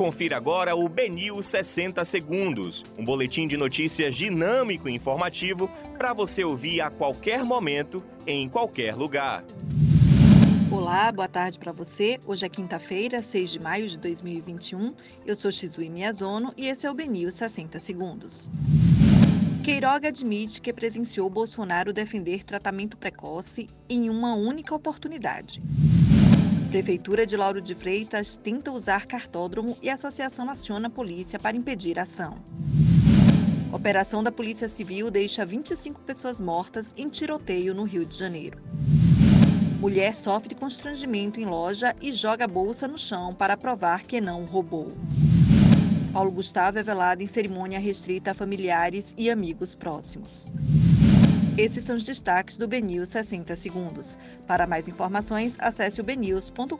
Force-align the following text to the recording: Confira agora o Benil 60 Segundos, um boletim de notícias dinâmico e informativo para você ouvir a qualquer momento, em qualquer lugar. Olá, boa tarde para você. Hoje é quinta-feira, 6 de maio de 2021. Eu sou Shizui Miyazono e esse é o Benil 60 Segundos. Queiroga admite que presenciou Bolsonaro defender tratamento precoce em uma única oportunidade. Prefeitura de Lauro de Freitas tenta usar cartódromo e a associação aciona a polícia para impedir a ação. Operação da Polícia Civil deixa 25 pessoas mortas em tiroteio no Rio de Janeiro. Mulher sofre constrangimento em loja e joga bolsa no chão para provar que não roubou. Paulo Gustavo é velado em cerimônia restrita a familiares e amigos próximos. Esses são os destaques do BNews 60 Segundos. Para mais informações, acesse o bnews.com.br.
Confira 0.00 0.38
agora 0.38 0.74
o 0.74 0.88
Benil 0.88 1.42
60 1.42 2.02
Segundos, 2.06 2.82
um 2.98 3.04
boletim 3.04 3.46
de 3.46 3.58
notícias 3.58 4.16
dinâmico 4.16 4.88
e 4.88 4.94
informativo 4.94 5.70
para 5.98 6.14
você 6.14 6.42
ouvir 6.42 6.80
a 6.80 6.88
qualquer 6.88 7.44
momento, 7.44 8.02
em 8.26 8.48
qualquer 8.48 8.94
lugar. 8.94 9.44
Olá, 10.70 11.12
boa 11.12 11.28
tarde 11.28 11.58
para 11.58 11.70
você. 11.70 12.18
Hoje 12.26 12.46
é 12.46 12.48
quinta-feira, 12.48 13.20
6 13.20 13.50
de 13.50 13.60
maio 13.60 13.86
de 13.86 13.98
2021. 13.98 14.94
Eu 15.26 15.36
sou 15.36 15.52
Shizui 15.52 15.90
Miyazono 15.90 16.54
e 16.56 16.68
esse 16.68 16.86
é 16.86 16.90
o 16.90 16.94
Benil 16.94 17.30
60 17.30 17.78
Segundos. 17.78 18.50
Queiroga 19.62 20.08
admite 20.08 20.62
que 20.62 20.72
presenciou 20.72 21.28
Bolsonaro 21.28 21.92
defender 21.92 22.42
tratamento 22.42 22.96
precoce 22.96 23.66
em 23.86 24.08
uma 24.08 24.32
única 24.32 24.74
oportunidade. 24.74 25.62
Prefeitura 26.70 27.26
de 27.26 27.36
Lauro 27.36 27.60
de 27.60 27.74
Freitas 27.74 28.36
tenta 28.36 28.70
usar 28.70 29.04
cartódromo 29.04 29.76
e 29.82 29.90
a 29.90 29.94
associação 29.94 30.48
aciona 30.48 30.86
a 30.86 30.90
polícia 30.90 31.36
para 31.36 31.56
impedir 31.56 31.98
a 31.98 32.04
ação. 32.04 32.36
Operação 33.72 34.22
da 34.22 34.30
Polícia 34.30 34.68
Civil 34.68 35.10
deixa 35.10 35.44
25 35.44 36.00
pessoas 36.02 36.38
mortas 36.38 36.94
em 36.96 37.08
tiroteio 37.08 37.74
no 37.74 37.82
Rio 37.82 38.06
de 38.06 38.16
Janeiro. 38.16 38.62
Mulher 39.80 40.14
sofre 40.14 40.54
constrangimento 40.54 41.40
em 41.40 41.44
loja 41.44 41.92
e 42.00 42.12
joga 42.12 42.46
bolsa 42.46 42.86
no 42.86 42.96
chão 42.96 43.34
para 43.34 43.56
provar 43.56 44.04
que 44.04 44.20
não 44.20 44.44
roubou. 44.44 44.92
Paulo 46.12 46.30
Gustavo 46.30 46.78
é 46.78 46.84
velado 46.84 47.20
em 47.20 47.26
cerimônia 47.26 47.80
restrita 47.80 48.30
a 48.30 48.34
familiares 48.34 49.12
e 49.18 49.28
amigos 49.28 49.74
próximos. 49.74 50.48
Esses 51.60 51.84
são 51.84 51.96
os 51.96 52.04
destaques 52.06 52.56
do 52.56 52.66
BNews 52.66 53.10
60 53.10 53.54
Segundos. 53.54 54.16
Para 54.46 54.66
mais 54.66 54.88
informações, 54.88 55.58
acesse 55.60 56.00
o 56.00 56.04
bnews.com.br. 56.04 56.70